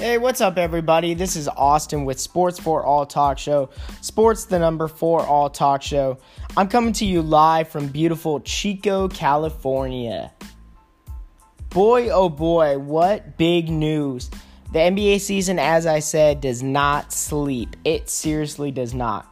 [0.00, 1.12] Hey, what's up, everybody?
[1.12, 3.68] This is Austin with Sports for All Talk Show.
[4.00, 6.16] Sports, the number four All Talk Show.
[6.56, 10.32] I'm coming to you live from beautiful Chico, California.
[11.68, 14.30] Boy, oh boy, what big news!
[14.72, 17.76] The NBA season, as I said, does not sleep.
[17.84, 19.28] It seriously does not.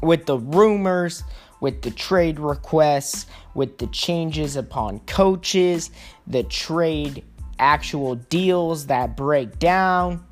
[0.00, 1.24] With the rumors,
[1.60, 5.90] with the trade requests, with the changes upon coaches,
[6.26, 7.22] the trade
[7.58, 10.24] actual deals that break down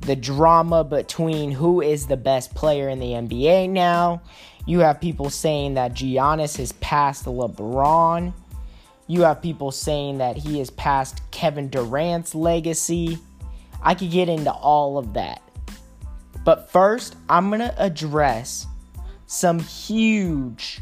[0.00, 4.22] the drama between who is the best player in the NBA now.
[4.66, 8.32] You have people saying that Giannis has passed LeBron.
[9.06, 13.18] You have people saying that he has passed Kevin Durant's legacy.
[13.82, 15.42] I could get into all of that.
[16.44, 18.66] But first, I'm going to address
[19.26, 20.80] some huge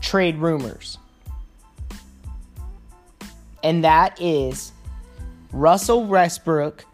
[0.00, 0.98] trade rumors
[3.64, 4.72] and that is
[5.50, 6.84] Russell Westbrook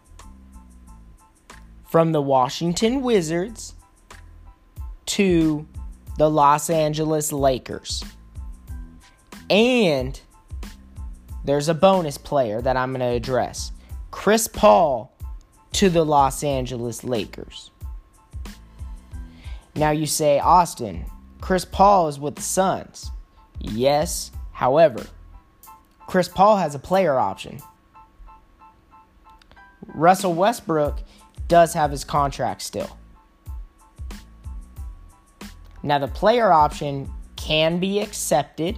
[1.83, 3.75] from the Washington Wizards
[5.07, 5.67] to
[6.17, 8.03] the Los Angeles Lakers.
[9.49, 10.19] And
[11.43, 13.73] there's a bonus player that I'm going to address
[14.09, 15.13] Chris Paul
[15.73, 17.71] to the Los Angeles Lakers.
[19.75, 21.05] Now you say, Austin,
[21.41, 23.11] Chris Paul is with the Suns.
[23.59, 25.05] Yes, however,
[26.11, 27.61] Chris Paul has a player option.
[29.87, 30.99] Russell Westbrook
[31.47, 32.97] does have his contract still.
[35.81, 38.77] Now, the player option can be accepted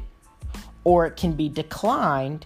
[0.84, 2.45] or it can be declined,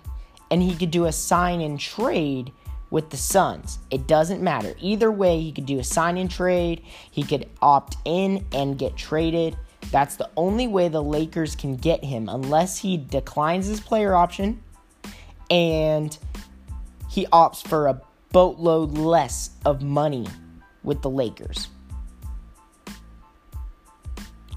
[0.49, 2.53] and he could do a sign and trade
[2.89, 3.79] with the Suns.
[3.91, 4.73] It doesn't matter.
[4.79, 8.95] Either way, he could do a sign and trade, he could opt in and get
[8.95, 9.57] traded.
[9.91, 14.63] That's the only way the Lakers can get him unless he declines his player option
[15.49, 16.17] and
[17.09, 20.27] he opts for a boatload less of money
[20.83, 21.69] with the Lakers.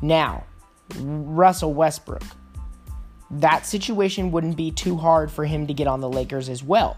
[0.03, 0.45] Now,
[0.97, 2.23] Russell Westbrook.
[3.31, 6.97] That situation wouldn't be too hard for him to get on the Lakers as well.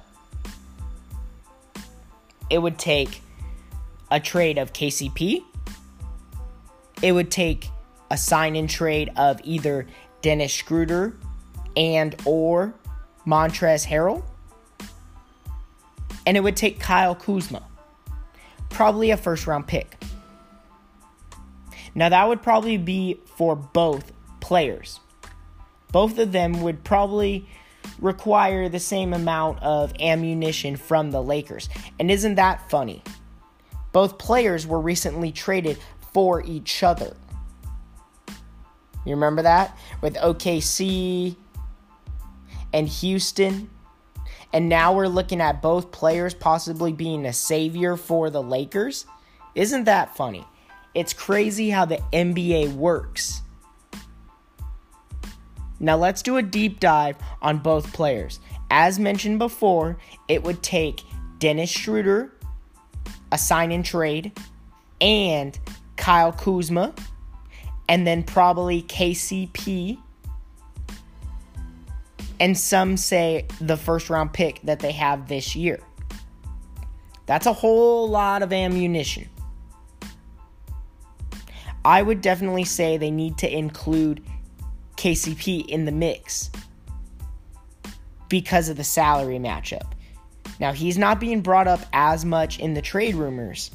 [2.49, 3.23] It would take
[4.11, 5.43] a trade of KCP.
[7.03, 7.69] It would take
[8.11, 9.87] a sign in trade of either
[10.21, 11.17] Dennis Schroeder
[11.77, 12.75] and or
[13.27, 14.23] Montrezl Harrell,
[16.27, 17.63] and it would take Kyle Kuzma,
[18.69, 19.97] probably a first round pick.
[21.95, 24.99] Now, that would probably be for both players.
[25.91, 27.47] Both of them would probably
[27.99, 31.69] require the same amount of ammunition from the Lakers.
[32.01, 33.03] And isn't that funny?
[33.93, 35.79] Both players were recently traded
[36.13, 37.15] for each other.
[39.05, 39.77] You remember that?
[40.01, 41.37] With OKC
[42.73, 43.71] and Houston.
[44.53, 49.07] And now we're looking at both players possibly being a savior for the Lakers.
[49.55, 50.47] Isn't that funny?
[50.95, 53.43] It's crazy how the NBA works.
[55.81, 58.41] Now let's do a deep dive on both players.
[58.71, 61.03] As mentioned before, it would take
[61.39, 62.33] Dennis Schroeder,
[63.33, 64.33] a sign and trade,
[65.01, 65.59] and
[65.97, 66.95] Kyle Kuzma,
[67.89, 69.99] and then probably KCP
[72.43, 75.79] and some say the first round pick that they have this year.
[77.25, 79.29] That's a whole lot of ammunition.
[81.85, 84.25] I would definitely say they need to include
[84.97, 86.51] KCP in the mix
[88.29, 89.93] because of the salary matchup.
[90.59, 93.71] Now, he's not being brought up as much in the trade rumors,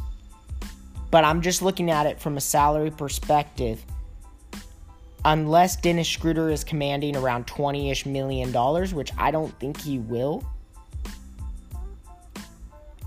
[1.09, 3.85] but I'm just looking at it from a salary perspective
[5.27, 9.99] unless Dennis Schroeder is commanding around 20 ish million dollars, which I don't think he
[9.99, 10.41] will,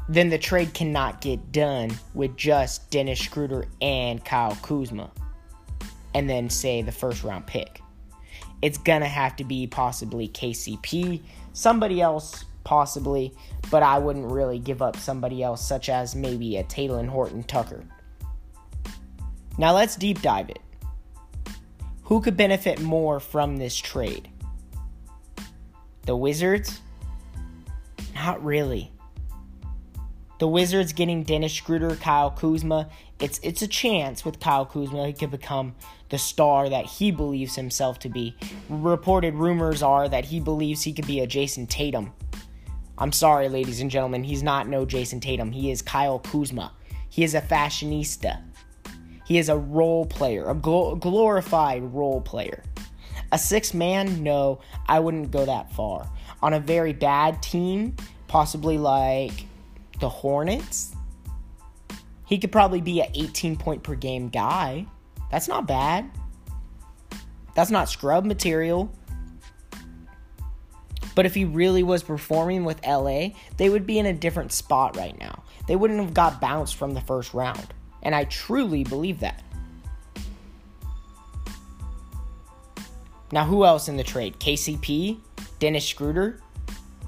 [0.06, 5.10] then the trade cannot get done with just Dennis Schroeder and Kyle Kuzma,
[6.14, 7.80] and then say the first round pick.
[8.60, 11.22] It's gonna have to be possibly KCP,
[11.54, 13.32] somebody else possibly,
[13.70, 17.82] but I wouldn't really give up somebody else, such as maybe a Talen Horton Tucker.
[19.56, 20.58] Now let's deep dive it.
[22.10, 24.28] Who could benefit more from this trade?
[26.06, 26.80] The Wizards?
[28.16, 28.90] Not really.
[30.40, 32.88] The Wizards getting Dennis Schroeder, Kyle Kuzma.
[33.20, 35.76] It's it's a chance with Kyle Kuzma he could become
[36.08, 38.34] the star that he believes himself to be.
[38.68, 42.12] Reported rumors are that he believes he could be a Jayson Tatum.
[42.98, 45.52] I'm sorry, ladies and gentlemen, he's not no Jayson Tatum.
[45.52, 46.72] He is Kyle Kuzma.
[47.08, 48.42] He is a fashionista.
[49.30, 52.64] He is a role player, a glorified role player.
[53.30, 56.10] A six man, no, I wouldn't go that far.
[56.42, 57.94] On a very bad team,
[58.26, 59.46] possibly like
[60.00, 60.96] the Hornets.
[62.26, 64.84] He could probably be an 18 point per game guy.
[65.30, 66.10] That's not bad.
[67.54, 68.92] That's not scrub material.
[71.14, 73.28] But if he really was performing with LA,
[73.58, 75.44] they would be in a different spot right now.
[75.68, 77.72] They wouldn't have got bounced from the first round.
[78.02, 79.42] And I truly believe that.
[83.32, 84.38] Now, who else in the trade?
[84.40, 85.18] KCP?
[85.60, 86.40] Dennis Schroeder?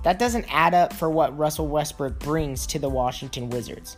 [0.04, 3.96] That doesn't add up for what Russell Westbrook brings to the Washington Wizards.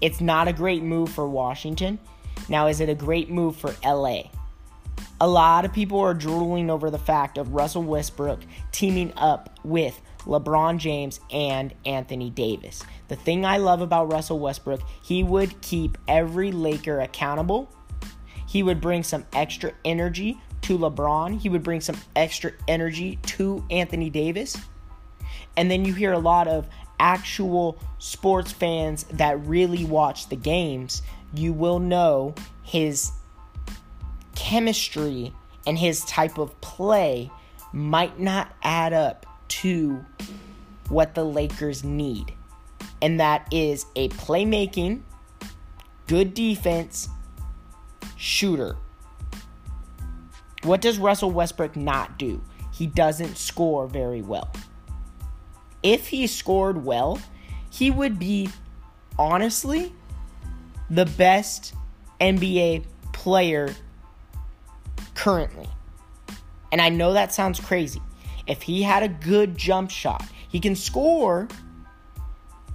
[0.00, 1.98] It's not a great move for Washington.
[2.48, 4.24] Now, is it a great move for LA?
[5.20, 8.40] A lot of people are drooling over the fact of Russell Westbrook
[8.72, 12.82] teaming up with LeBron James and Anthony Davis.
[13.08, 17.70] The thing I love about Russell Westbrook, he would keep every Laker accountable.
[18.46, 21.40] He would bring some extra energy to LeBron.
[21.40, 24.56] He would bring some extra energy to Anthony Davis.
[25.56, 26.68] And then you hear a lot of
[26.98, 31.02] actual sports fans that really watch the games.
[31.34, 33.12] You will know his
[34.34, 35.32] chemistry
[35.66, 37.30] and his type of play
[37.72, 40.04] might not add up to
[40.88, 42.32] what the Lakers need.
[43.02, 45.02] And that is a playmaking,
[46.06, 47.08] good defense,
[48.16, 48.76] shooter.
[50.62, 52.42] What does Russell Westbrook not do?
[52.72, 54.50] He doesn't score very well.
[55.82, 57.20] If he scored well,
[57.70, 58.48] he would be
[59.18, 59.94] honestly
[60.90, 61.74] the best
[62.20, 63.74] NBA player
[65.14, 65.68] currently.
[66.72, 68.02] And I know that sounds crazy.
[68.46, 71.48] If he had a good jump shot, he can score,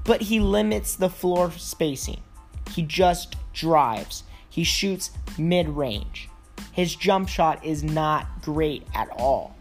[0.03, 2.21] but he limits the floor spacing.
[2.71, 4.23] He just drives.
[4.49, 6.29] He shoots mid range.
[6.71, 9.55] His jump shot is not great at all.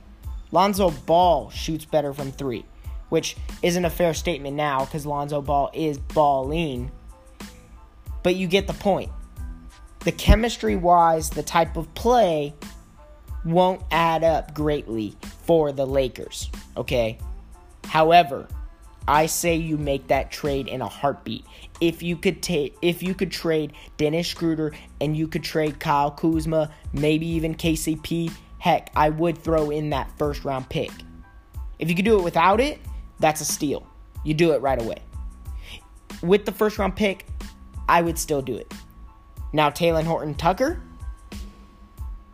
[0.53, 2.65] Lonzo Ball shoots better from three,
[3.09, 6.91] which isn't a fair statement now because Lonzo Ball is balling.
[8.23, 9.11] But you get the point.
[10.01, 12.55] The chemistry wise, the type of play
[13.45, 17.19] won't add up greatly for the Lakers, okay?
[17.85, 18.47] However,
[19.09, 21.45] I say you make that trade in a heartbeat.
[21.81, 26.11] If you could take if you could trade Dennis Schroeder and you could trade Kyle
[26.11, 30.93] Kuzma, maybe even KCP, heck, I would throw in that first round pick.
[31.79, 32.79] If you could do it without it,
[33.19, 33.87] that's a steal.
[34.23, 34.99] You do it right away.
[36.23, 37.27] With the first round pick,
[37.89, 38.73] I would still do it.
[39.53, 40.81] Now Talen Horton Tucker,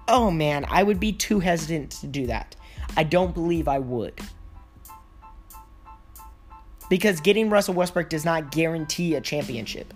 [0.09, 2.57] oh man, I would be too hesitant to do that.
[2.97, 4.19] I don't believe I would.
[6.89, 9.93] Because getting Russell Westbrook does not guarantee a championship.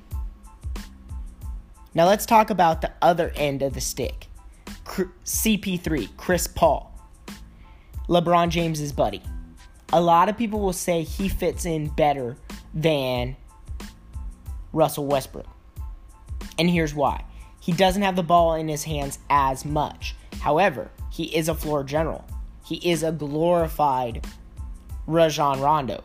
[1.95, 4.27] Now let's talk about the other end of the stick.
[4.85, 6.93] CP3, Chris Paul.
[8.09, 9.23] LeBron James's buddy.
[9.93, 12.37] A lot of people will say he fits in better
[12.75, 13.37] than
[14.73, 15.47] Russell Westbrook.
[16.59, 17.25] And here's why.
[17.71, 20.17] He doesn't have the ball in his hands as much.
[20.41, 22.25] However, he is a floor general.
[22.65, 24.27] He is a glorified
[25.07, 26.03] Rajon Rondo.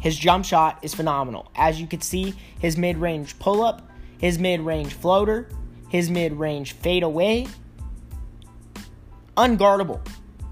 [0.00, 1.50] His jump shot is phenomenal.
[1.54, 5.50] As you can see, his mid range pull up, his mid range floater,
[5.90, 7.46] his mid range fade away.
[9.36, 10.00] Unguardable.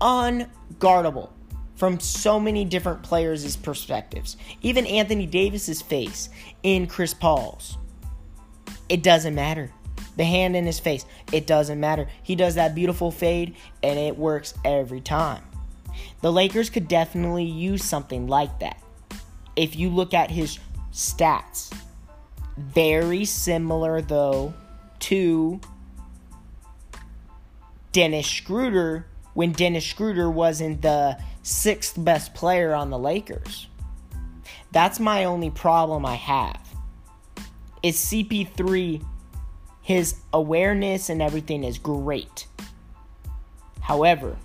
[0.02, 1.30] Unguardable
[1.74, 4.36] from so many different players' perspectives.
[4.60, 6.28] Even Anthony Davis's face
[6.62, 7.78] in Chris Paul's.
[8.90, 9.72] It doesn't matter.
[10.16, 12.08] The hand in his face, it doesn't matter.
[12.22, 15.42] He does that beautiful fade and it works every time.
[16.22, 18.82] The Lakers could definitely use something like that.
[19.54, 20.58] If you look at his
[20.92, 21.72] stats,
[22.56, 24.54] very similar though
[25.00, 25.60] to
[27.92, 33.66] Dennis Schroeder when Dennis Schroeder wasn't the sixth best player on the Lakers.
[34.72, 36.60] That's my only problem I have
[37.82, 39.04] is CP3
[39.86, 42.48] his awareness and everything is great.
[43.82, 44.36] However,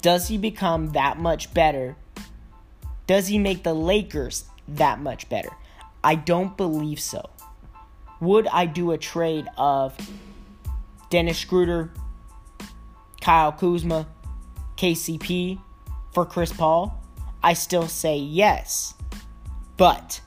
[0.00, 1.96] does he become that much better?
[3.08, 5.50] Does he make the Lakers that much better?
[6.04, 7.30] I don't believe so.
[8.20, 9.92] Would I do a trade of
[11.10, 11.90] Dennis Schroeder,
[13.20, 14.06] Kyle Kuzma,
[14.76, 15.58] KCP
[16.12, 17.02] for Chris Paul?
[17.42, 18.94] I still say yes.
[19.76, 20.20] But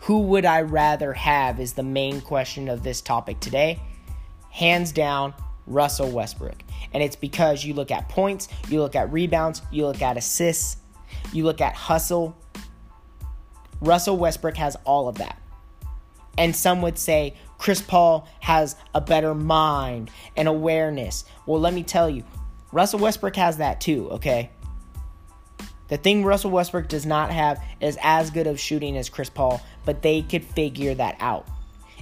[0.00, 3.80] who would I rather have is the main question of this topic today.
[4.50, 5.34] Hands down,
[5.66, 6.56] Russell Westbrook.
[6.92, 10.78] And it's because you look at points, you look at rebounds, you look at assists,
[11.32, 12.36] you look at hustle.
[13.80, 15.40] Russell Westbrook has all of that.
[16.38, 21.26] And some would say Chris Paul has a better mind and awareness.
[21.44, 22.24] Well, let me tell you,
[22.72, 24.50] Russell Westbrook has that too, okay?
[25.90, 29.60] The thing Russell Westbrook does not have is as good of shooting as Chris Paul,
[29.84, 31.46] but they could figure that out.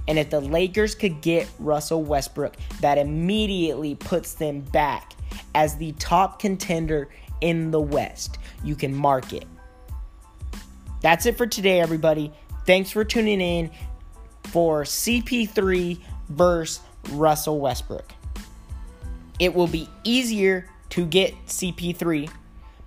[0.06, 5.14] And if the Lakers could get Russell Westbrook, that immediately puts them back
[5.54, 7.08] as the top contender
[7.40, 8.38] in the West.
[8.62, 9.46] You can mark it.
[11.00, 12.32] That's it for today, everybody.
[12.66, 13.70] Thanks for tuning in
[14.44, 16.80] for CP3 versus
[17.10, 18.12] Russell Westbrook.
[19.38, 22.30] It will be easier to get CP3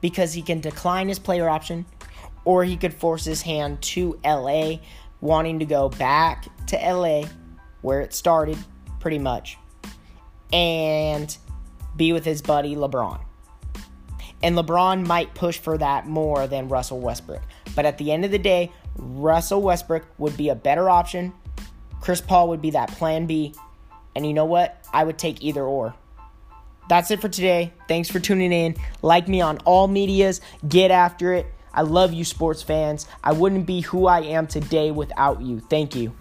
[0.02, 1.86] because he can decline his player option
[2.44, 4.78] or he could force his hand to LA,
[5.22, 7.24] wanting to go back to LA
[7.82, 8.58] where it started
[9.00, 9.58] pretty much
[10.52, 11.38] and
[11.96, 13.20] be with his buddy LeBron.
[14.44, 17.42] And LeBron might push for that more than Russell Westbrook.
[17.76, 21.34] But at the end of the day, Russell Westbrook would be a better option.
[22.00, 23.54] Chris Paul would be that plan B.
[24.16, 24.84] And you know what?
[24.92, 25.94] I would take either or.
[26.90, 27.74] That's it for today.
[27.88, 28.76] Thanks for tuning in.
[29.02, 30.42] Like me on all medias.
[30.68, 31.48] Get after it.
[31.74, 33.08] I love you, sports fans.
[33.24, 35.60] I wouldn't be who I am today without you.
[35.62, 36.14] Thank you.